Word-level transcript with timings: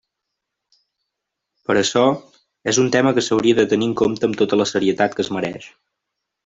Per 1.67 1.75
açò, 1.81 2.05
és 2.73 2.81
un 2.85 2.91
tema 2.97 3.15
que 3.19 3.27
s'hauria 3.27 3.61
de 3.63 3.69
tenir 3.75 3.91
en 3.93 3.95
compte 4.05 4.31
amb 4.31 4.43
tota 4.45 4.61
la 4.63 4.71
serietat 4.75 5.19
que 5.19 5.29
es 5.29 5.35
mereix. 5.39 5.75